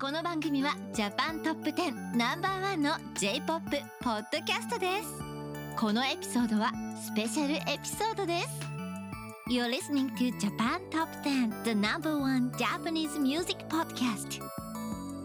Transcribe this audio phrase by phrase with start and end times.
[0.00, 3.62] この番組はジャパントップ10ナンバーワンの J-POP
[4.00, 5.12] ポッドキャストです
[5.76, 8.48] このエピソードはスペシャルエピソードです
[9.50, 14.40] You're listening to Japan Top 10 the number one Japanese music podcast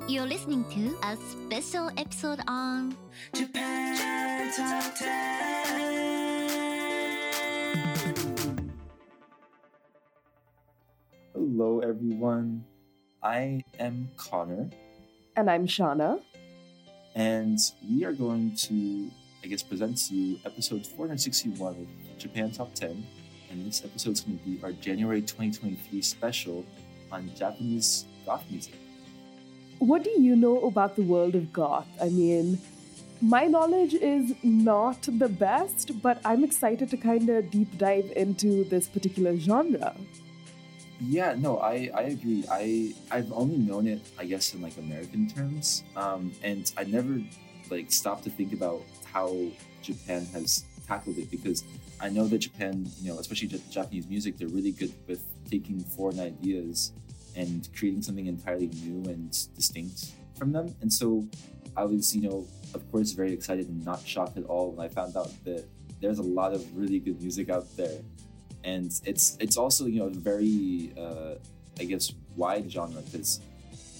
[0.09, 2.97] You're listening to a special episode on
[3.33, 5.05] Japan Top 10.
[11.33, 12.65] Hello, everyone.
[13.25, 14.69] I am Connor,
[15.35, 16.21] And I'm Shauna.
[17.15, 17.57] and
[17.89, 19.09] we are going to,
[19.43, 23.03] I guess, present to you episode 461 of Japan Top 10.
[23.49, 26.63] And this episode is going to be our January 2023 special
[27.11, 28.75] on Japanese goth music.
[29.79, 31.87] What do you know about the world of goth?
[31.99, 32.59] I mean,
[33.21, 38.65] my knowledge is not the best, but I'm excited to kind of deep dive into
[38.65, 39.95] this particular genre.
[40.99, 42.45] Yeah, no, I, I agree.
[42.49, 47.21] I I've only known it, I guess, in like American terms, um, and I never
[47.69, 49.35] like stopped to think about how
[49.81, 51.63] Japan has tackled it because
[51.99, 56.19] I know that Japan, you know, especially Japanese music, they're really good with taking foreign
[56.19, 56.93] ideas
[57.35, 60.73] and creating something entirely new and distinct from them.
[60.81, 61.27] And so
[61.75, 64.89] I was, you know, of course, very excited and not shocked at all when I
[64.89, 65.65] found out that
[65.99, 67.99] there's a lot of really good music out there
[68.65, 71.35] and it's it's also you know a very uh,
[71.79, 73.39] I guess wide genre because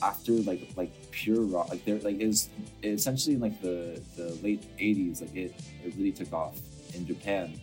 [0.02, 2.50] after like like pure rock like there like was
[2.84, 6.60] essentially in like the the late 80s like it it really took off
[6.96, 7.60] in Japan.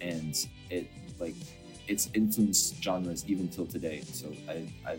[0.00, 0.34] And
[0.70, 1.34] it like
[1.88, 4.02] it's influenced genres even till today.
[4.12, 4.98] So I I,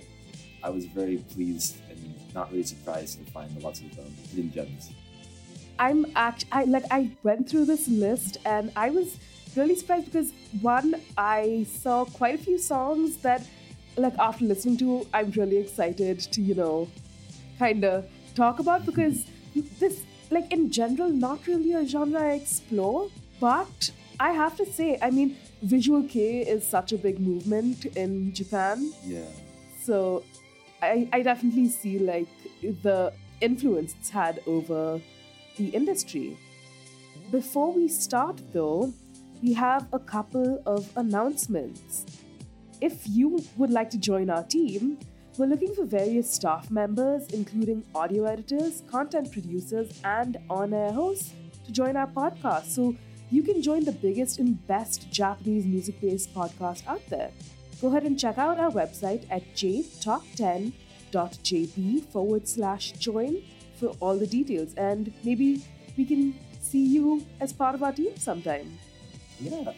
[0.63, 4.91] I was very pleased and not really surprised to find lots of um, hidden gems.
[5.79, 9.17] I'm act I like I went through this list and I was
[9.57, 13.45] really surprised because one, I saw quite a few songs that
[13.97, 16.87] like after listening to, I'm really excited to, you know,
[17.57, 18.05] kinda
[18.35, 19.25] talk about because
[19.79, 24.97] this like in general not really a genre I explore, but I have to say,
[25.01, 28.91] I mean, visual Kei is such a big movement in Japan.
[29.05, 29.25] yeah
[29.83, 30.23] So
[30.81, 32.27] I, I definitely see like
[32.61, 35.01] the influence it's had over
[35.57, 36.37] the industry.
[37.31, 38.93] Before we start though,
[39.41, 42.05] we have a couple of announcements.
[42.81, 44.99] If you would like to join our team,
[45.37, 51.33] we're looking for various staff members, including audio editors, content producers, and on air hosts,
[51.65, 52.65] to join our podcast.
[52.67, 52.95] So
[53.29, 57.29] you can join the biggest and best Japanese music based podcast out there.
[57.81, 60.73] Go ahead and check out our website at jtop10.jp
[62.05, 63.43] forward slash join
[63.79, 64.73] for all the details.
[64.75, 65.63] And maybe
[65.95, 68.79] we can see you as part of our team sometime.
[69.39, 69.71] Yeah.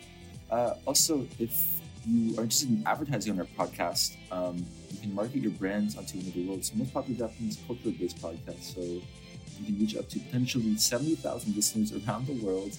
[0.49, 5.41] Uh, also, if you are interested in advertising on our podcast, um, you can market
[5.41, 8.75] your brands onto one of the world's most popular Japanese culture-based podcasts.
[8.75, 12.75] So you can reach up to potentially 70,000 listeners around the world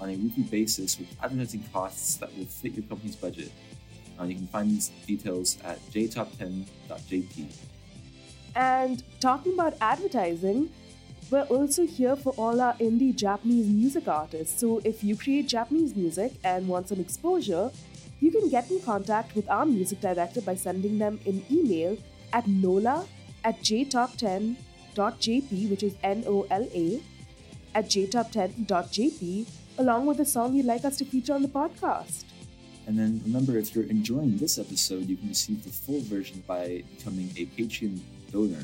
[0.00, 3.52] on a weekly basis with advertising costs that will fit your company's budget.
[4.20, 7.46] Uh, you can find these details at jtop10.jp.
[8.56, 10.70] And talking about advertising,
[11.30, 14.60] we're also here for all our indie Japanese music artists.
[14.60, 17.70] So if you create Japanese music and want some exposure,
[18.20, 21.96] you can get in contact with our music director by sending them an email
[22.32, 23.06] at nola
[23.44, 27.00] at jtop10.jp, which is N O L A,
[27.74, 29.46] at jtop10.jp,
[29.78, 32.24] along with a song you'd like us to feature on the podcast.
[32.86, 36.82] And then remember, if you're enjoying this episode, you can receive the full version by
[36.96, 37.98] becoming a Patreon
[38.30, 38.62] donor,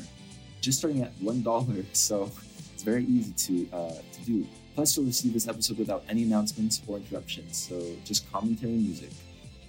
[0.61, 1.83] just starting at one dollar.
[1.93, 2.31] So
[2.81, 4.47] it's very easy to uh, to do.
[4.73, 7.57] Plus, you'll receive this episode without any announcements or interruptions.
[7.57, 9.11] So just commentary and music.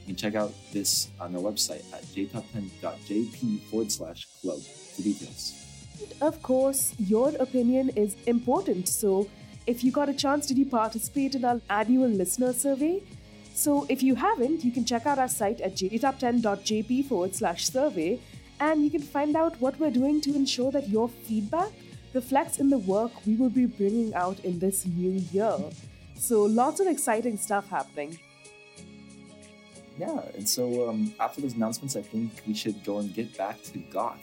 [0.00, 5.52] You can check out this on our website at jtop10.jp forward slash club for details.
[6.20, 8.88] Of course, your opinion is important.
[8.88, 9.28] So,
[9.66, 13.02] if you got a chance, did you participate in our annual listener survey?
[13.54, 18.18] So, if you haven't, you can check out our site at jtop10.jp forward slash survey
[18.58, 21.72] and you can find out what we're doing to ensure that your feedback
[22.14, 25.56] reflects in the work we will be bringing out in this new year.
[26.14, 28.18] So, lots of exciting stuff happening.
[29.98, 33.62] Yeah, and so um, after those announcements, I think we should go and get back
[33.64, 34.20] to goth.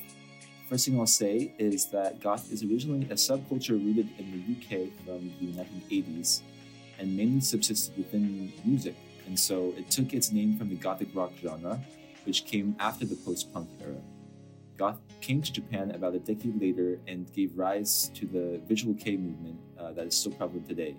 [0.68, 4.90] First thing I'll say is that goth is originally a subculture rooted in the UK
[5.06, 6.42] from the 1980s
[7.00, 8.96] and mainly subsisted within music.
[9.26, 11.80] And so it took its name from the gothic rock genre,
[12.26, 13.96] which came after the post punk era.
[14.80, 19.18] Goth came to Japan about a decade later and gave rise to the visual Kei
[19.18, 20.96] movement uh, that is still prevalent today.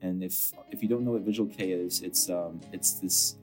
[0.00, 3.36] And if if you don't know what visual Kei is, it's um, it's this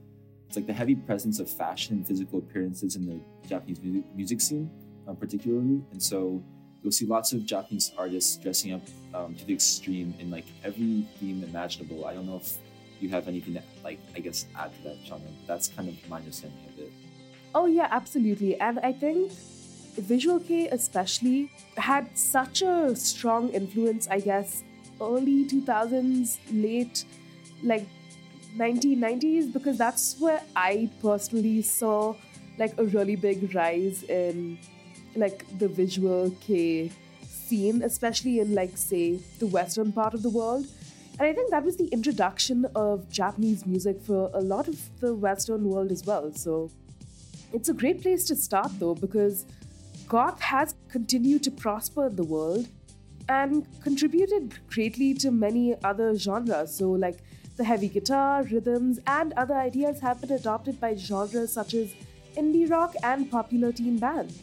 [0.46, 4.40] it's like the heavy presence of fashion and physical appearances in the Japanese music, music
[4.40, 4.70] scene,
[5.06, 5.82] um, particularly.
[5.92, 6.42] And so
[6.82, 8.82] you'll see lots of Japanese artists dressing up
[9.12, 12.06] um, to the extreme in like every theme imaginable.
[12.06, 12.56] I don't know if
[13.00, 15.28] you have anything that like I guess add to that genre.
[15.46, 16.92] That's kind of my understanding of it.
[17.54, 18.58] Oh yeah, absolutely.
[18.58, 19.32] And I think
[19.98, 24.62] Visual Kei especially had such a strong influence, I guess,
[25.00, 27.04] early 2000s, late
[27.62, 27.86] like
[28.56, 32.14] 1990s because that's where I personally saw
[32.58, 34.58] like a really big rise in
[35.14, 36.90] like the visual Kei
[37.28, 40.66] scene, especially in like say the western part of the world.
[41.18, 45.14] And I think that was the introduction of Japanese music for a lot of the
[45.14, 46.32] western world as well.
[46.32, 46.70] So
[47.52, 49.46] it's a great place to start though because
[50.08, 52.68] goth has continued to prosper the world
[53.28, 56.76] and contributed greatly to many other genres.
[56.76, 57.18] So like
[57.56, 61.94] the heavy guitar, rhythms, and other ideas have been adopted by genres such as
[62.36, 64.38] indie rock and popular teen bands.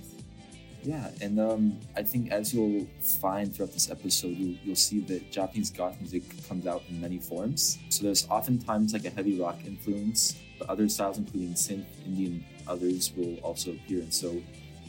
[0.83, 5.31] Yeah, and um, I think as you'll find throughout this episode, you'll, you'll see that
[5.31, 7.79] Japanese goth music comes out in many forms.
[7.87, 13.13] So there's oftentimes like a heavy rock influence, but other styles, including synth, Indian, others,
[13.15, 13.99] will also appear.
[13.99, 14.41] And so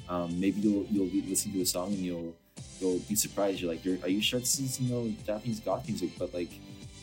[0.09, 2.35] um, maybe you'll you'll be listening to a song and you'll
[2.81, 3.61] you'll be surprised.
[3.61, 6.11] You're like, You're, are you sure this is you know Japanese goth music?
[6.19, 6.51] But like,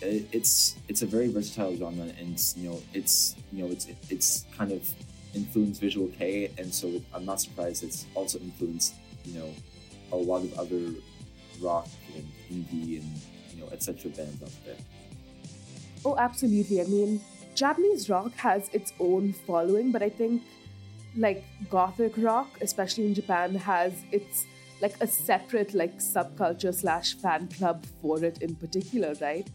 [0.02, 4.46] it, it's it's a very versatile genre, and you know it's you know it's it's
[4.58, 4.88] kind of
[5.34, 8.96] influenced Visual Kei, and so I'm not surprised it's also influenced
[9.26, 9.50] you know
[10.12, 10.94] a lot of other
[11.62, 13.22] rock and indie and
[13.54, 14.12] you know etc.
[14.12, 14.76] bands out there.
[16.04, 16.82] Oh, absolutely.
[16.82, 17.22] I mean,
[17.54, 20.42] Japanese rock has its own following, but I think
[21.16, 24.46] like gothic rock, especially in Japan, has its
[24.82, 29.48] like a separate like subculture slash fan club for it in particular, right?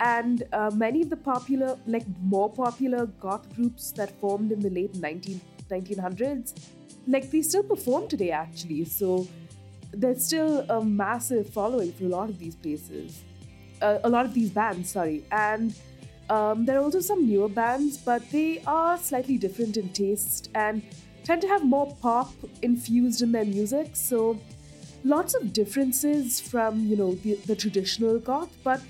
[0.00, 4.70] And uh, many of the popular, like more popular goth groups that formed in the
[4.70, 5.40] late 19,
[5.70, 6.54] 1900s,
[7.06, 8.84] like they still perform today actually.
[8.84, 9.28] So
[9.92, 13.22] there's still a massive following for a lot of these places,
[13.80, 15.24] uh, a lot of these bands, sorry.
[15.30, 15.74] And
[16.30, 20.82] um, there are also some newer bands, but they are slightly different in taste and
[21.22, 22.32] tend to have more pop
[22.62, 23.94] infused in their music.
[23.94, 24.38] So
[25.04, 28.80] lots of differences from you know the, the traditional goth, but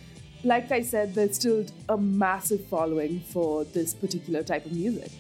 [0.45, 5.11] like I said, there's still a massive following for this particular type of music.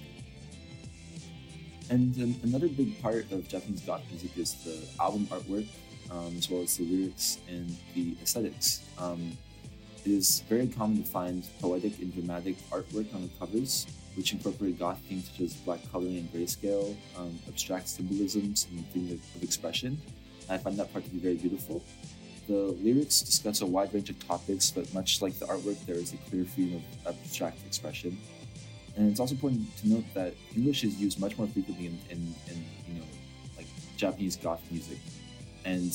[1.90, 5.66] And um, another big part of Japanese goth music is the album artwork,
[6.11, 8.82] um, as well as the lyrics and the aesthetics.
[8.99, 9.37] Um,
[10.05, 13.87] it is very common to find poetic and dramatic artwork on the covers,
[14.17, 19.12] which incorporate goth themes such as black coloring and grayscale, um, abstract symbolisms, and themes
[19.12, 20.01] of, of expression.
[20.51, 21.83] I find that part to be very beautiful.
[22.49, 26.12] The lyrics discuss a wide range of topics, but much like the artwork, there is
[26.12, 28.19] a clear freedom of abstract expression.
[28.97, 32.35] And it's also important to note that English is used much more frequently in, in,
[32.49, 33.07] in you know,
[33.57, 33.67] like
[33.97, 34.99] Japanese goth music.
[35.65, 35.93] And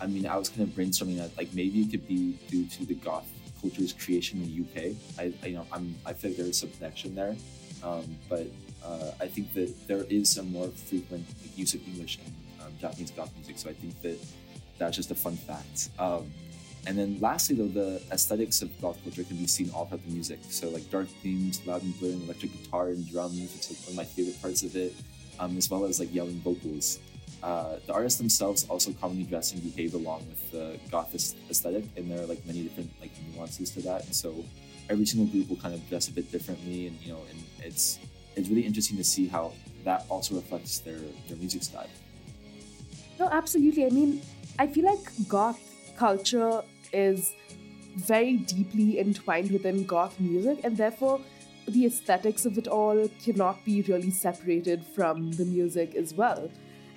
[0.00, 2.84] I mean, I was kind of brainstorming that like maybe it could be due to
[2.84, 3.28] the goth
[3.64, 4.96] culture's creation in the UK.
[5.18, 7.34] I, I you know I'm I feel like there is some connection there,
[7.82, 8.46] um, but
[8.84, 11.24] uh, I think that there is some more frequent
[11.56, 12.32] use of English in
[12.62, 13.58] um, Japanese goth music.
[13.58, 14.18] So I think that
[14.78, 15.88] that's just a fun fact.
[15.98, 16.30] Um,
[16.86, 20.12] and then lastly, though, the aesthetics of goth culture can be seen all throughout the
[20.12, 20.40] music.
[20.50, 23.92] So like dark themes, loud and blaring electric guitar and drums, which is like one
[23.92, 24.94] of my favorite parts of it,
[25.40, 26.98] um, as well as like yelling vocals.
[27.44, 32.10] Uh, the artists themselves also commonly dress and behave along with the goth aesthetic, and
[32.10, 34.02] there are like many different like nuances to that.
[34.06, 34.42] And so
[34.88, 37.98] every single group will kind of dress a bit differently, and you know, and it's
[38.34, 39.52] it's really interesting to see how
[39.84, 41.90] that also reflects their their music style.
[43.20, 43.84] No, absolutely.
[43.84, 44.22] I mean,
[44.58, 45.60] I feel like goth
[45.98, 46.62] culture
[46.94, 47.34] is
[47.96, 51.20] very deeply entwined within goth music, and therefore
[51.68, 56.50] the aesthetics of it all cannot be really separated from the music as well.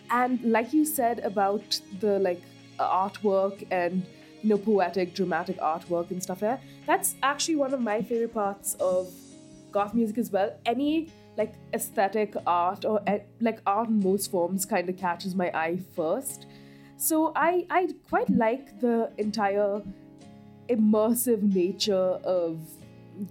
[0.10, 2.42] And like you said about the like
[2.80, 4.06] artwork and
[4.42, 8.34] you know poetic, dramatic artwork and stuff there, that, that's actually one of my favorite
[8.34, 9.12] parts of
[9.72, 10.56] goth music as well.
[10.66, 15.52] Any like aesthetic art or eh, like art in most forms kind of catches my
[15.54, 16.46] eye first.
[16.98, 19.82] So I I quite like the entire
[20.70, 22.60] immersive nature of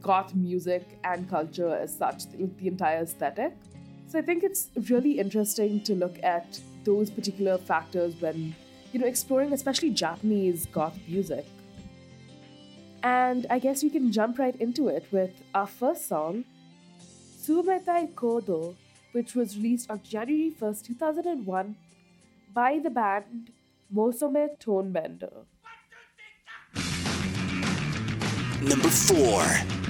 [0.03, 3.55] goth music and culture as such, the entire aesthetic.
[4.17, 8.55] I think it's really interesting to look at those particular factors when
[8.93, 11.45] you know exploring especially Japanese goth music.
[13.03, 16.45] And I guess we can jump right into it with our first song,
[17.43, 18.75] Sumetai Kodo,
[19.13, 21.77] which was released on January 1st, 2001
[22.55, 23.53] by the band
[23.95, 25.45] Mosome Tonebender.
[28.63, 29.86] Number 4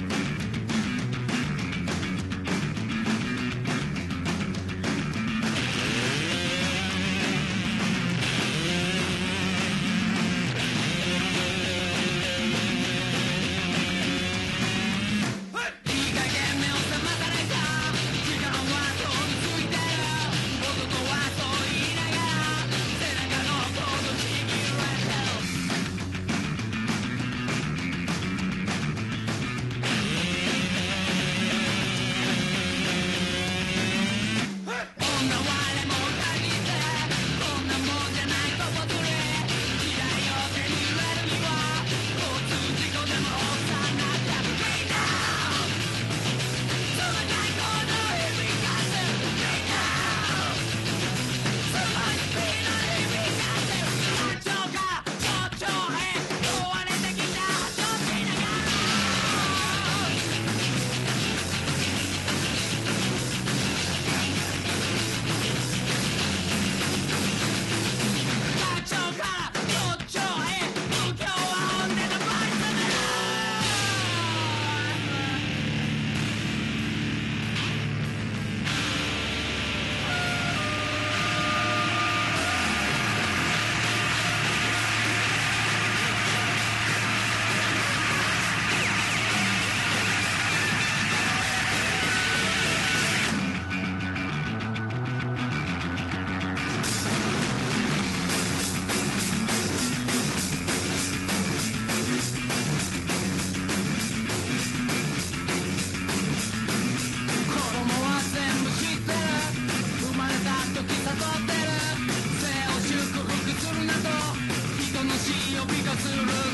[115.59, 116.46] 呼びがする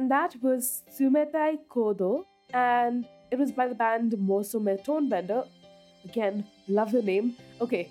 [0.00, 5.46] and that was Sumetai Kodo, and it was by the band Mosome Tonebender.
[6.04, 7.36] Again, love the name.
[7.60, 7.90] Okay,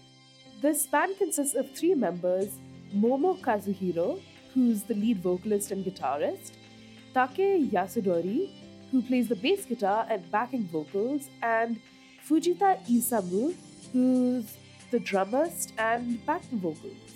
[0.60, 2.58] this band consists of three members
[2.96, 4.20] Momo Kazuhiro,
[4.56, 6.54] who's the lead vocalist and guitarist,
[7.14, 8.50] Take Yasudori,
[8.92, 11.80] who plays the bass guitar and backing vocals, and
[12.28, 13.54] Fujita Isamu,
[13.94, 14.58] who's
[14.90, 17.09] the drummerist and backing vocals.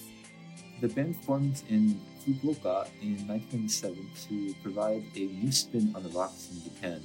[0.84, 6.50] The band formed in Fukuoka in 1997 to provide a new spin on the rocks
[6.52, 7.02] in Japan.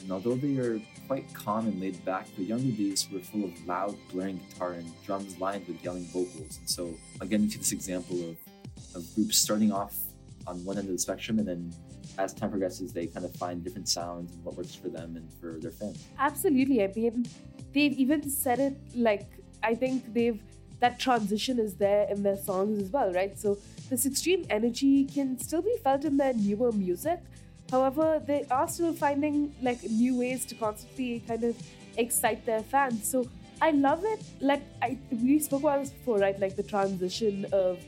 [0.00, 3.52] And although they are quite calm and laid back, the younger days were full of
[3.64, 6.58] loud, blaring guitar and drums lined with yelling vocals.
[6.58, 8.36] And so, again, you see this example of,
[8.96, 9.94] of groups starting off
[10.48, 11.72] on one end of the spectrum, and then
[12.18, 15.32] as time progresses, they kind of find different sounds and what works for them and
[15.34, 16.04] for their fans.
[16.18, 16.82] Absolutely.
[16.82, 17.24] I mean,
[17.72, 19.28] they've even said it like
[19.62, 20.42] I think they've
[20.80, 23.38] that transition is there in their songs as well, right?
[23.38, 27.20] So this extreme energy can still be felt in their newer music.
[27.70, 31.56] However, they are still finding like new ways to constantly kind of
[31.96, 33.08] excite their fans.
[33.08, 33.28] So
[33.60, 34.22] I love it.
[34.40, 36.38] Like I we spoke about this before, right?
[36.38, 37.78] Like the transition of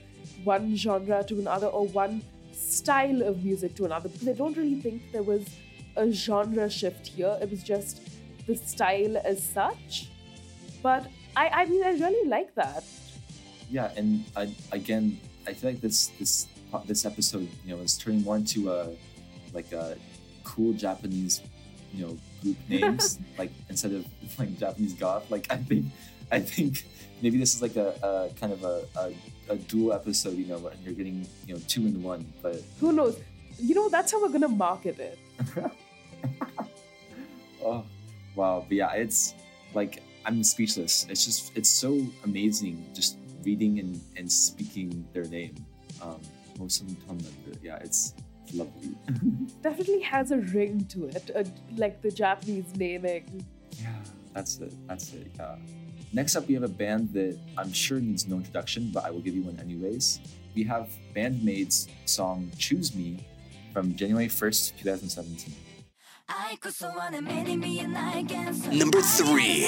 [0.45, 4.09] one genre to another or one style of music to another.
[4.09, 5.47] Because I don't really think there was
[5.97, 7.37] a genre shift here.
[7.40, 8.00] It was just
[8.47, 10.09] the style as such.
[10.83, 11.07] But
[11.38, 12.83] I, I mean, I really like that.
[13.71, 15.04] yeah and I, again
[15.49, 16.33] i feel like this this
[16.90, 18.78] this episode you know is turning more into a
[19.59, 19.97] like a
[20.50, 21.35] cool japanese
[21.95, 23.04] you know group names
[23.40, 24.02] like instead of
[24.40, 25.85] like japanese goth like i think
[26.33, 26.73] i think
[27.23, 29.04] maybe this is like a, a kind of a, a,
[29.54, 32.92] a dual episode you know and you're getting you know two in one but Who
[32.99, 33.14] knows?
[33.68, 35.18] You know, that's how we're gonna market it.
[37.64, 37.85] oh
[38.38, 39.35] wow but yeah it's
[39.75, 39.95] like
[40.28, 41.06] i'm speechless.
[41.08, 41.90] It's just it's so
[42.25, 45.54] amazing just reading and, and speaking their name.
[46.02, 46.20] Um
[46.58, 47.18] most of them
[47.62, 48.14] yeah it's
[48.52, 48.94] lovely.
[49.62, 51.44] Definitely has a ring to it, uh,
[51.76, 53.44] like the Japanese naming.
[53.80, 53.94] yeah
[54.35, 55.56] that's it that's it yeah.
[56.12, 59.20] Next up we have a band that i'm sure needs no introduction but i will
[59.26, 60.20] give you one anyways.
[60.54, 63.08] We have Band-Maid's song choose me
[63.73, 65.54] from january 1st 2017
[68.70, 69.66] Number 3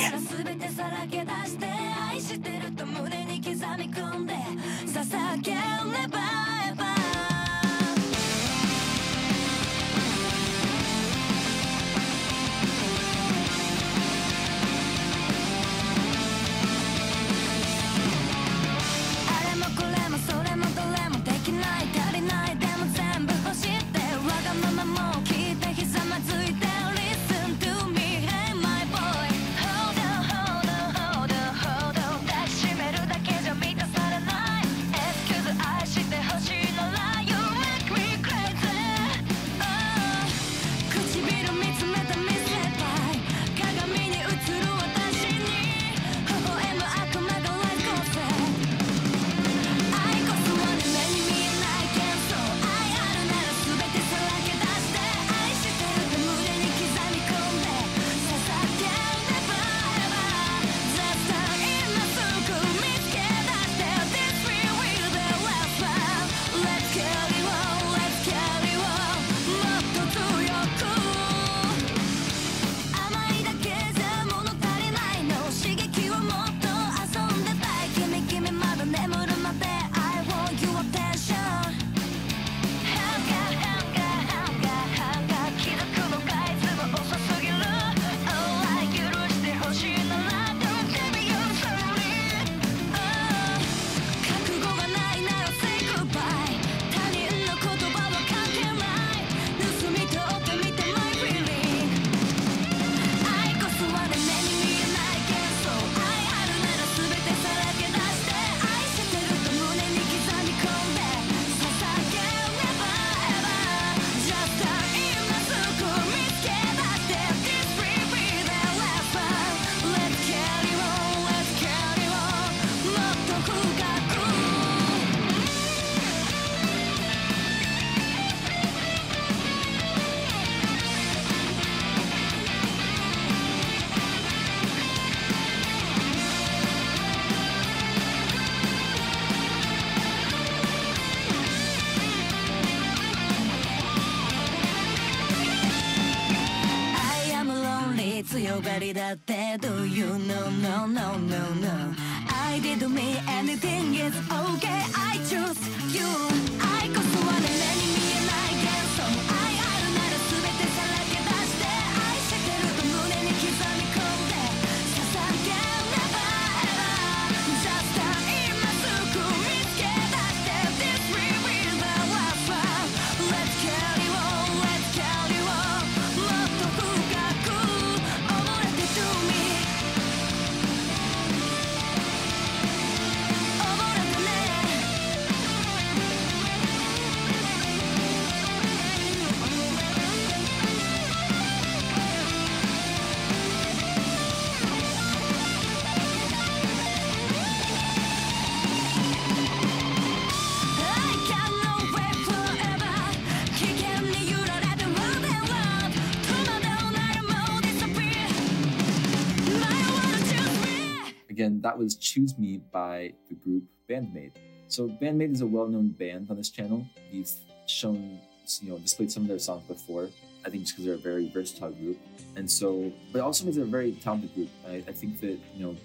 [211.70, 214.32] that was Choose Me by the group Band-Maid.
[214.66, 216.84] So Band-Maid is a well-known band on this channel.
[217.12, 217.30] We've
[217.66, 218.18] shown,
[218.60, 220.08] you know, displayed some of their songs before.
[220.44, 221.98] I think just because they're a very versatile group,
[222.34, 224.48] and so, but also means they're a very talented group.
[224.66, 225.76] I, I think that you know,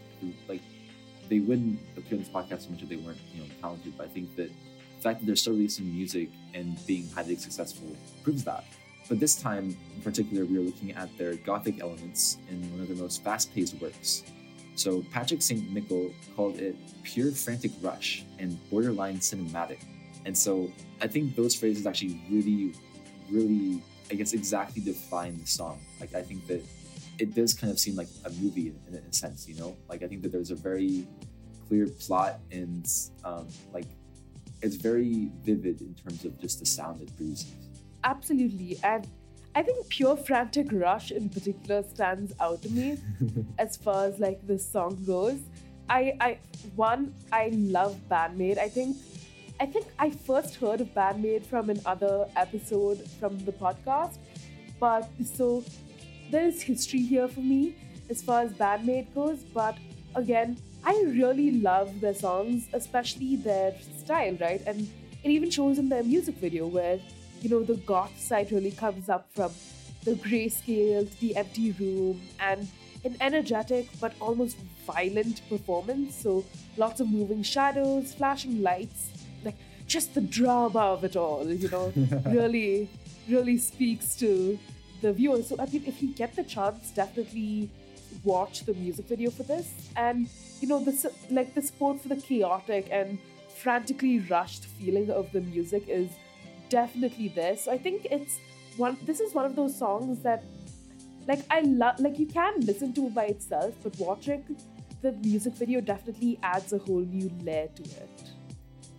[0.47, 0.61] like
[1.29, 3.95] they wouldn't appear on this podcast so much if they weren't, you know, talented.
[3.97, 7.95] But I think that the fact that they're still releasing music and being highly successful
[8.23, 8.63] proves that.
[9.09, 12.87] But this time in particular, we are looking at their gothic elements in one of
[12.87, 14.23] their most fast-paced works.
[14.75, 15.71] So Patrick St.
[15.71, 19.79] Michael called it pure frantic rush and borderline cinematic.
[20.25, 22.73] And so I think those phrases actually really,
[23.29, 25.79] really, I guess, exactly define the song.
[25.99, 26.61] Like I think that
[27.17, 29.77] it does kind of seem like a movie in, a sense, you know?
[29.88, 31.07] Like I think that there's a very
[31.67, 32.88] clear plot and
[33.23, 33.88] um, like
[34.61, 37.53] it's very vivid in terms of just the sound it produces.
[38.03, 38.77] Absolutely.
[38.83, 39.07] And
[39.55, 42.97] I think Pure Frantic Rush in particular stands out to me
[43.57, 45.39] as far as like this song goes.
[45.89, 46.37] I I
[46.75, 48.57] one, I love Band-Maid.
[48.57, 48.97] I think
[49.59, 54.17] I think I first heard of Band-Maid from another episode from the podcast.
[54.79, 55.63] But so
[56.31, 57.75] there is history here for me
[58.09, 59.77] as far as Band-Maid goes, but
[60.15, 64.61] again, I really love their songs, especially their style, right?
[64.67, 64.87] And
[65.23, 66.99] it even shows in their music video where,
[67.41, 69.51] you know, the goth side really comes up from
[70.03, 72.67] the grayscale to the empty room and
[73.03, 76.15] an energetic but almost violent performance.
[76.15, 76.45] So
[76.77, 79.09] lots of moving shadows, flashing lights,
[79.43, 79.55] like
[79.87, 81.93] just the drama of it all, you know,
[82.25, 82.89] really,
[83.29, 84.57] really speaks to
[85.01, 85.41] the viewer.
[85.43, 87.69] So I mean, if you get the chance, definitely
[88.23, 89.71] watch the music video for this.
[89.95, 90.27] And
[90.61, 93.17] you know, this like the support for the chaotic and
[93.55, 96.09] frantically rushed feeling of the music is
[96.69, 97.56] definitely there.
[97.58, 98.39] So I think it's
[98.78, 98.97] one.
[99.04, 100.43] This is one of those songs that,
[101.28, 101.99] like, I love.
[101.99, 104.58] Like you can listen to it by itself, but watching
[105.01, 108.10] the music video definitely adds a whole new layer to it.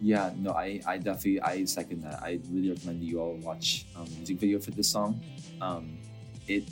[0.00, 2.22] Yeah, no, I, I definitely I second that.
[2.22, 5.20] I really recommend you all watch um, music video for this song.
[5.60, 5.98] Um,
[6.46, 6.64] it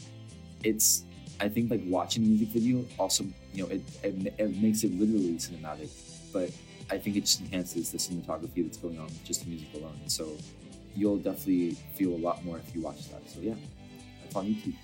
[0.63, 1.05] it's
[1.41, 5.37] I think like watching music video also you know it, it it makes it literally
[5.37, 5.89] cinematic,
[6.33, 6.51] but
[6.91, 9.99] I think it just enhances the cinematography that's going on just the music alone.
[10.07, 10.37] So
[10.97, 13.29] you'll definitely feel a lot more if you watch that.
[13.29, 13.55] So yeah,
[14.23, 14.75] that's on YouTube.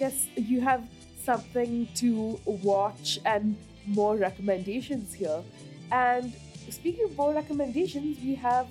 [0.00, 0.88] Yes, you have
[1.24, 5.42] something to watch and more recommendations here.
[5.90, 6.32] And
[6.70, 8.66] speaking of more recommendations, we have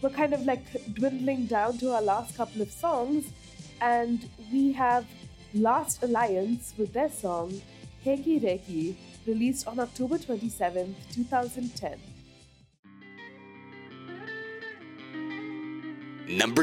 [0.00, 3.24] we're kind of like dwindling down to our last couple of songs,
[3.80, 5.04] and we have
[5.54, 7.60] Last Alliance with their song
[8.04, 8.94] Heki Reki,
[9.26, 11.98] released on October 27th, 2010.
[16.28, 16.62] Number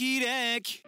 [0.00, 0.82] nekirek.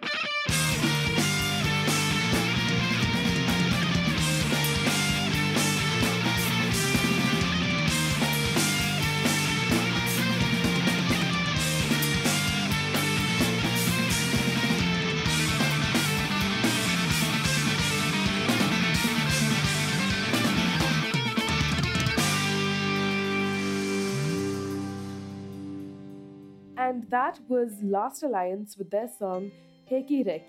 [26.89, 29.51] And that was Last Alliance with their song
[29.91, 30.45] Heiki Reki.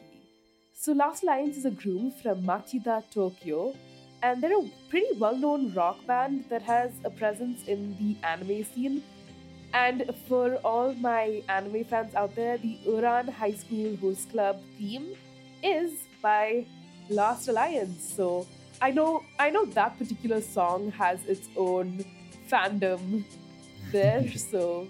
[0.73, 3.75] So, Last Alliance is a group from Machida, Tokyo,
[4.23, 8.63] and they're a pretty well known rock band that has a presence in the anime
[8.63, 9.03] scene.
[9.73, 15.15] And for all my anime fans out there, the Ouran High School Host Club theme
[15.61, 16.65] is by
[17.09, 18.13] Last Alliance.
[18.15, 18.47] So
[18.81, 22.05] I know I know that particular song has its own
[22.49, 23.25] fandom
[23.91, 24.25] there.
[24.37, 24.87] so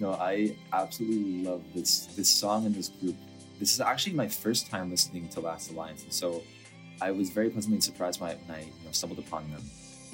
[0.00, 3.16] No, I absolutely love this this song and this group.
[3.60, 6.42] This is actually my first time listening to Last Alliance, and so
[7.00, 9.62] I was very pleasantly surprised when I, when I you know, stumbled upon them.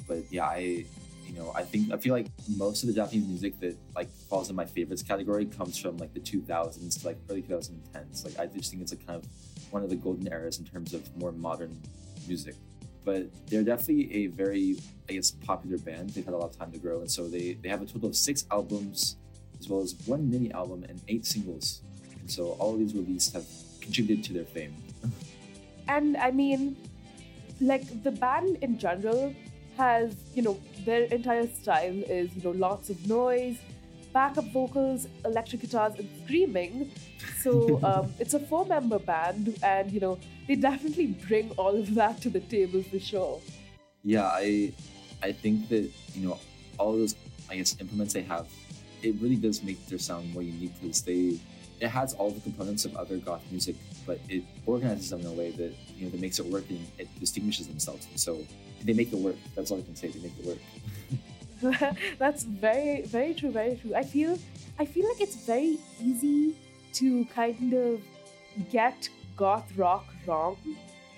[0.07, 0.85] But yeah, I
[1.25, 4.49] you know I think I feel like most of the Japanese music that like falls
[4.49, 8.23] in my favorites category comes from like the 2000s to like early 2010s.
[8.23, 9.25] Like I just think it's a kind of
[9.71, 11.81] one of the golden eras in terms of more modern
[12.27, 12.55] music.
[13.03, 14.77] But they're definitely a very
[15.09, 16.11] I guess popular band.
[16.11, 18.09] They've had a lot of time to grow, and so they they have a total
[18.09, 19.17] of six albums
[19.61, 21.81] as well as one mini album and eight singles.
[22.19, 23.45] And so all of these releases have
[23.79, 24.73] contributed to their fame.
[25.87, 26.75] and I mean,
[27.59, 29.35] like the band in general
[29.77, 33.57] has, you know, their entire style is, you know, lots of noise,
[34.13, 36.91] backup vocals, electric guitars, and screaming.
[37.43, 42.19] So um, it's a four-member band, and you know, they definitely bring all of that
[42.21, 43.39] to the table for sure.
[44.03, 44.73] Yeah, I
[45.21, 46.39] I think that, you know,
[46.79, 47.15] all of those
[47.49, 48.47] I guess implements they have,
[49.03, 51.39] it really does make their sound more unique because they
[51.79, 55.31] it has all the components of other goth music, but it organizes them in a
[55.31, 58.05] way that you know that makes it work and it distinguishes themselves.
[58.05, 58.37] And so
[58.83, 59.35] they make it work.
[59.55, 60.09] That's all I can say.
[60.09, 61.95] They make it work.
[62.19, 63.95] That's very, very true, very true.
[63.95, 64.37] I feel
[64.79, 66.55] I feel like it's very easy
[66.93, 68.01] to kind of
[68.71, 70.57] get goth rock wrong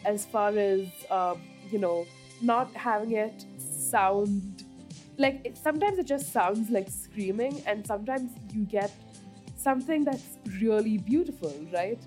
[0.05, 1.41] as far as um,
[1.71, 2.05] you know,
[2.41, 4.52] not having it sound
[5.17, 8.91] like it, sometimes it just sounds like screaming and sometimes you get
[9.55, 11.99] something that's really beautiful, right?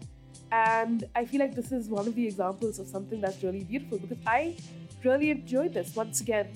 [0.53, 3.99] And I feel like this is one of the examples of something that's really beautiful
[3.99, 4.57] because I
[5.05, 5.95] really enjoyed this.
[5.97, 6.49] Once again,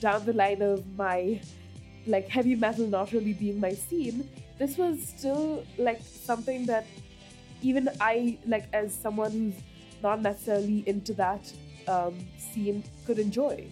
[0.00, 1.40] down the line of my
[2.06, 6.86] like heavy metal not really being my scene, this was still like something that
[7.62, 9.54] even I like as someone who's
[10.02, 11.52] not necessarily into that
[11.88, 13.66] um, scene could enjoy.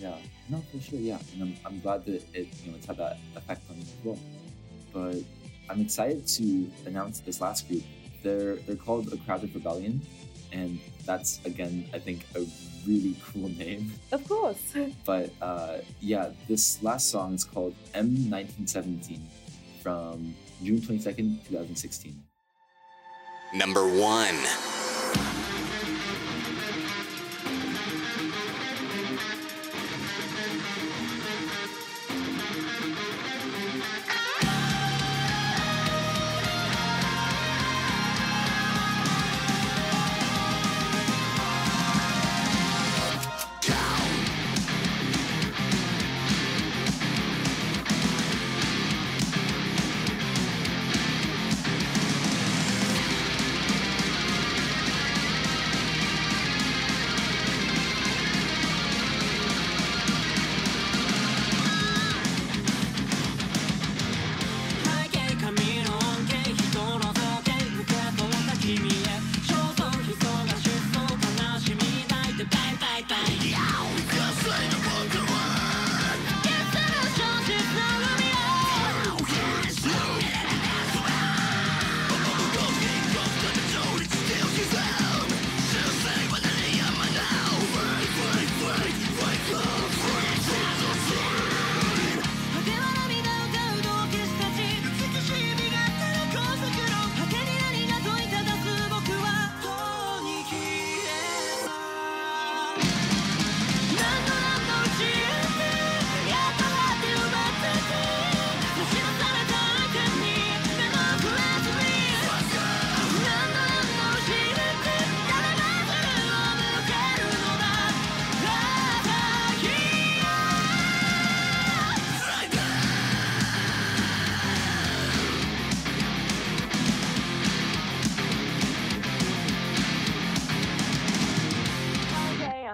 [0.00, 0.16] Yeah,
[0.48, 0.98] no, for sure.
[0.98, 3.82] Yeah, and I'm, I'm glad that it you know it's had that effect on me
[3.82, 4.18] as well.
[4.92, 5.16] But
[5.70, 7.82] I'm excited to announce this last group.
[8.22, 10.00] They're they're called A Crowd of Rebellion,
[10.52, 12.44] and that's again I think a
[12.86, 13.92] really cool name.
[14.12, 14.74] Of course.
[15.04, 19.20] But uh, yeah, this last song is called M1917
[19.82, 22.22] from June 22nd, 2016.
[23.54, 24.36] Number one.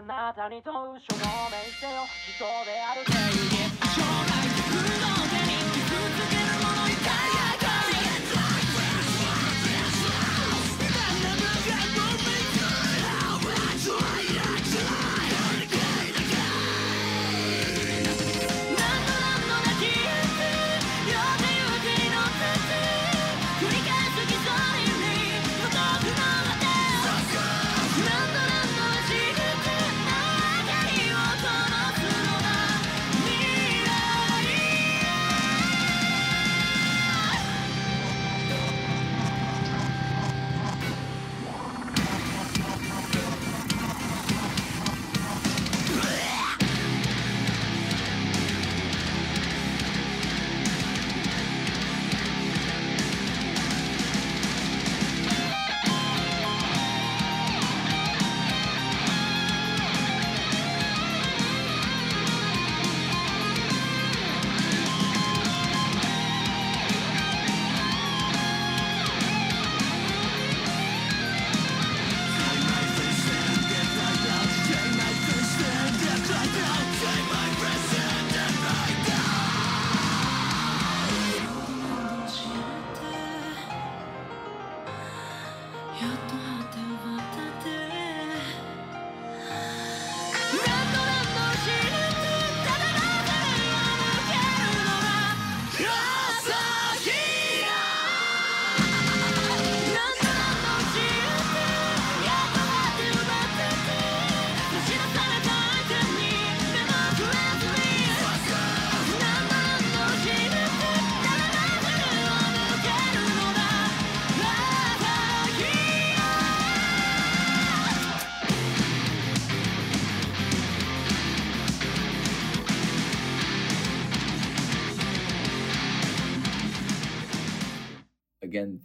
[0.06, 4.32] なたにと証明してよ人である正義将来
[4.70, 7.60] 不能手に傷つけるものに体当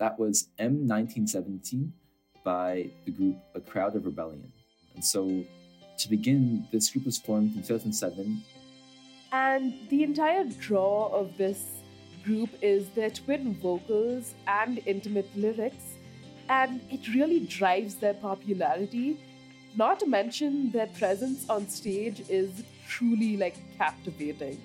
[0.06, 1.90] that was M1917
[2.44, 4.52] by the group A Crowd of Rebellion.
[4.94, 5.44] And so,
[5.98, 8.44] to begin, this group was formed in 2007.
[9.32, 11.60] And the entire draw of this
[12.24, 15.86] group is their twin vocals and intimate lyrics,
[16.50, 19.20] and it really drives their popularity.
[19.76, 24.62] Not to mention their presence on stage is truly like captivating.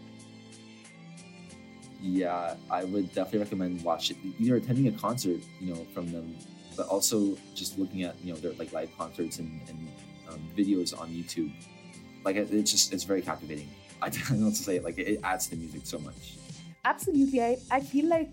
[2.02, 4.34] Yeah, I would definitely recommend watching.
[4.38, 6.36] Either attending a concert, you know, from them,
[6.76, 9.88] but also just looking at you know their like live concerts and, and
[10.28, 11.52] um, videos on YouTube.
[12.24, 13.68] Like it's just it's very captivating.
[14.02, 14.80] I don't know what to say.
[14.80, 16.36] Like it, adds to the music so much.
[16.84, 18.32] Absolutely, I, I feel like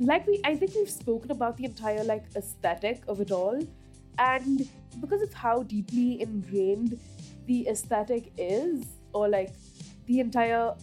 [0.00, 3.60] like we I think we've spoken about the entire like aesthetic of it all,
[4.18, 4.68] and
[5.00, 6.98] because of how deeply ingrained
[7.46, 9.54] the aesthetic is, or like
[10.06, 10.74] the entire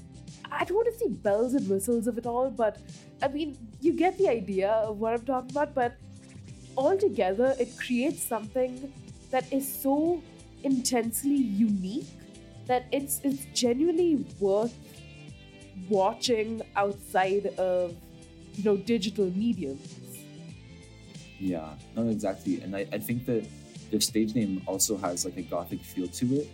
[0.53, 2.77] I don't want to say bells and whistles of it all, but
[3.21, 5.95] I mean you get the idea of what I'm talking about, but
[6.77, 8.91] altogether it creates something
[9.31, 10.21] that is so
[10.63, 12.07] intensely unique
[12.67, 14.73] that it's it's genuinely worth
[15.89, 17.95] watching outside of
[18.55, 20.03] you know digital mediums
[21.39, 22.61] Yeah, no, exactly.
[22.61, 23.45] And I, I think that
[23.91, 26.49] their stage name also has like a gothic feel to it.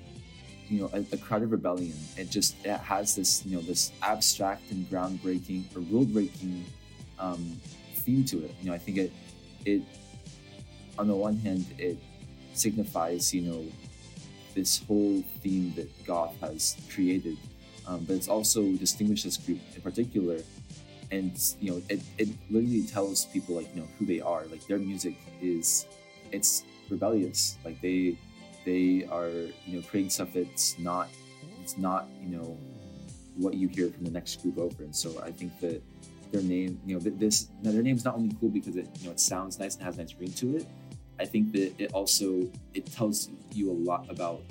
[0.69, 1.93] You know, a, a crowd of rebellion.
[2.17, 6.65] It just it has this you know this abstract and groundbreaking or rule breaking
[7.17, 7.59] um,
[7.95, 8.53] theme to it.
[8.61, 9.11] You know, I think it
[9.65, 9.81] it
[10.97, 11.97] on the one hand it
[12.53, 13.65] signifies you know
[14.55, 17.37] this whole theme that goth has created,
[17.87, 20.39] um, but it's also distinguished this group in particular
[21.11, 24.65] and you know it, it literally tells people like you know who they are like
[24.67, 25.87] their music is
[26.31, 28.15] it's rebellious like they
[28.69, 29.29] they are
[29.65, 31.07] you know creating stuff that's not
[31.61, 32.49] it's not you know
[33.43, 34.83] what you hear from the next group over.
[34.83, 35.81] And so i think that
[36.31, 39.13] their name you know this now their name's not only cool because it you know
[39.17, 40.65] it sounds nice and has a nice ring to it.
[41.23, 42.27] I think that it also
[42.73, 44.41] it tells you a lot about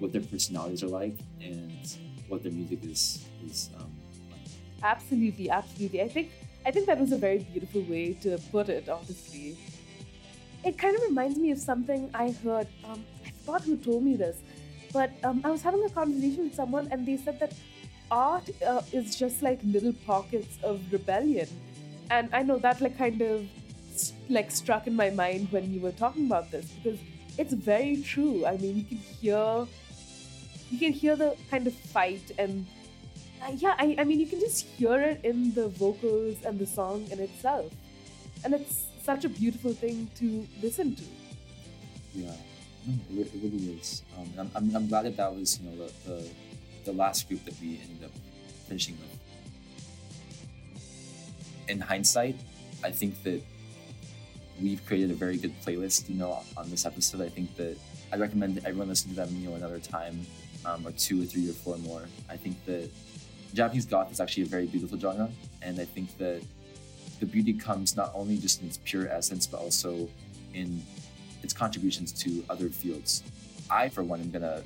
[0.00, 1.82] what their personalities are like and
[2.28, 3.02] what their music is
[3.46, 3.92] is um,
[4.30, 4.40] like.
[4.82, 6.00] absolutely absolutely.
[6.02, 6.30] I think
[6.64, 9.56] i think that was a very beautiful way to put it honestly.
[10.64, 13.04] It kind of reminds me of something i heard um,
[13.46, 14.36] forgot who told me this.
[14.92, 17.52] But um, i was having a conversation with someone and they said that
[18.10, 21.48] art uh, is just like little pockets of rebellion.
[22.10, 23.46] And i know that like kind of
[24.28, 26.98] like struck in my mind when you were talking about this because
[27.38, 28.46] it's very true.
[28.46, 29.66] I mean you can hear
[30.70, 32.66] you can hear the kind of fight and
[33.42, 36.66] uh, yeah I, I mean you can just hear it in the vocals and the
[36.66, 37.72] song in itself.
[38.44, 41.04] And it's such a beautiful thing to listen to.
[42.14, 42.32] Yeah,
[42.86, 44.02] It, really is.
[44.16, 46.28] Um, I'm, I'm, I'm glad that that was you know the, the
[46.84, 48.12] the last group that we ended up
[48.68, 49.18] finishing with.
[51.68, 52.36] In hindsight,
[52.84, 53.42] I think that
[54.62, 56.08] we've created a very good playlist.
[56.08, 57.76] You know, on this episode, I think that
[58.12, 59.34] I recommend everyone listen to them.
[59.36, 60.24] You know, another time,
[60.64, 62.04] um, or two or three or four more.
[62.30, 62.88] I think that
[63.52, 65.28] Japanese goth is actually a very beautiful genre,
[65.60, 66.40] and I think that
[67.18, 70.08] the beauty comes not only just in its pure essence, but also
[70.54, 70.82] in
[71.46, 73.22] its contributions to other fields.
[73.70, 74.62] I, for one, am gonna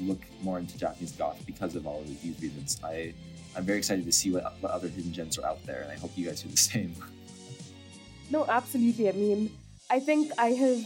[0.00, 2.80] look more into Japanese goth because of all of these reasons.
[2.82, 3.14] I,
[3.56, 5.96] I'm very excited to see what, what other hidden gems are out there, and I
[5.96, 6.94] hope you guys do the same.
[8.30, 9.06] No, absolutely.
[9.10, 9.50] I mean,
[9.90, 10.80] I think I have.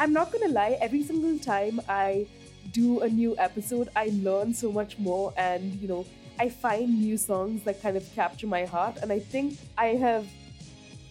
[0.00, 0.76] I'm not gonna lie.
[0.80, 2.26] Every single time I
[2.72, 6.04] do a new episode, I learn so much more, and you know,
[6.40, 8.98] I find new songs that kind of capture my heart.
[9.02, 10.26] And I think I have,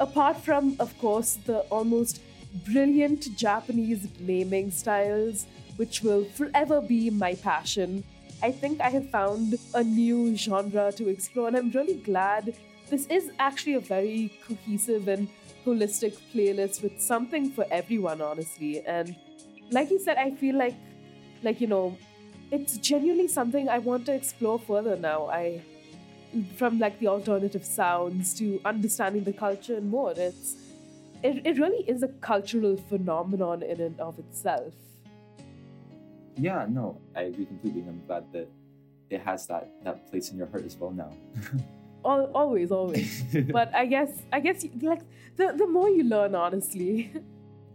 [0.02, 2.22] apart from, of course, the almost
[2.66, 5.46] brilliant Japanese naming styles,
[5.78, 8.04] which will forever be my passion.
[8.42, 12.56] I think I have found a new genre to explore, and I'm really glad
[12.90, 15.28] this is actually a very cohesive and
[15.66, 18.82] holistic playlist with something for everyone, honestly.
[18.86, 19.16] And
[19.72, 20.76] like you said, I feel like,
[21.44, 21.98] like you know,
[22.52, 25.28] it's genuinely something I want to explore further now.
[25.28, 25.62] I,
[26.56, 30.14] from like the alternative sounds to understanding the culture and more.
[30.16, 30.56] It's,
[31.24, 34.74] it, it really is a cultural phenomenon in and of itself.
[36.38, 38.48] yeah, no, I agree completely, and I'm glad that
[39.10, 41.12] it has that that place in your heart as well now.
[42.06, 43.24] Al- always, always.
[43.52, 45.02] but I guess, I guess, you- like
[45.36, 47.12] the the more you learn, honestly.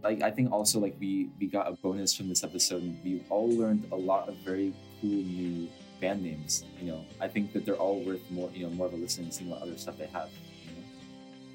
[0.03, 2.81] like I think also like we we got a bonus from this episode.
[2.81, 5.67] and We all learned a lot of very cool new
[6.01, 6.63] band names.
[6.81, 9.25] You know, I think that they're all worth more you know more of a listen
[9.25, 10.29] and seeing what other stuff they have.
[10.65, 10.83] You know?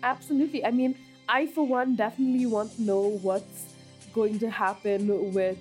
[0.04, 0.64] Absolutely.
[0.64, 0.94] I mean,
[1.32, 3.66] I for one definitely want to know what's
[4.12, 5.58] going to happen with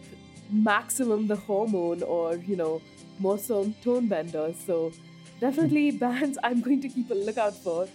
[0.50, 2.82] Maximum the Hormone or, you know,
[3.20, 4.52] more so Tone Bender.
[4.66, 4.92] So
[5.40, 7.88] definitely bands I'm going to keep a lookout for.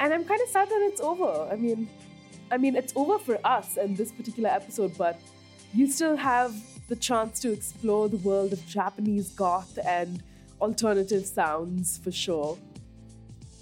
[0.00, 1.48] And I'm kind of sad that it's over.
[1.48, 1.88] I mean,
[2.50, 5.20] I mean it's over for us in this particular episode, but
[5.72, 6.52] you still have
[6.88, 10.24] the chance to explore the world of Japanese goth and
[10.60, 12.58] alternative sounds for sure.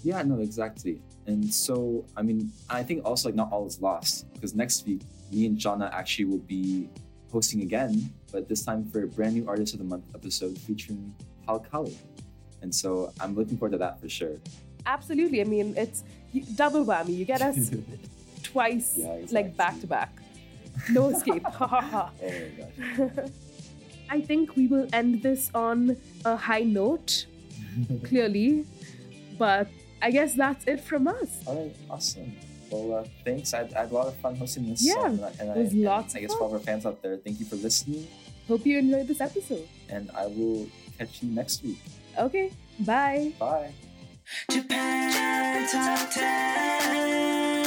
[0.03, 1.03] Yeah, no, exactly.
[1.27, 5.03] And so, I mean, I think also like not all is lost because next week,
[5.31, 6.89] me and Jana actually will be
[7.31, 11.15] hosting again, but this time for a brand new Artist of the Month episode featuring
[11.47, 11.97] Halcali.
[12.63, 14.37] And so I'm looking forward to that for sure.
[14.87, 15.41] Absolutely.
[15.41, 16.03] I mean, it's
[16.57, 17.17] double whammy.
[17.17, 17.71] You get us
[18.43, 20.13] twice, Yeah, like back to back.
[20.91, 21.45] No escape.
[21.61, 22.09] Oh my
[22.99, 23.11] gosh.
[24.11, 27.27] I think we will end this on a high note,
[28.03, 28.67] clearly.
[29.39, 29.69] But
[30.03, 31.41] I guess that's it from us.
[31.47, 32.33] All right, awesome.
[32.71, 33.53] Well, uh, thanks.
[33.53, 34.85] I, I had a lot of fun hosting this.
[34.87, 36.49] Yeah, um, and I, and it was I, and lots I guess for fun.
[36.49, 38.07] all our fans out there, thank you for listening,
[38.49, 39.69] Hope you enjoyed this episode.
[39.89, 41.79] and I will catch you next week.
[42.19, 43.33] Okay, bye.
[43.39, 43.73] Bye.
[44.51, 47.60] Japan Top 10.